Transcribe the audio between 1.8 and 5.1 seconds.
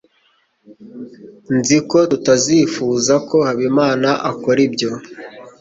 ko tutazifuza ko Habimana akora ibyo.